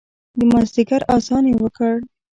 [0.37, 1.95] د مازدیګر اذان یې وکړو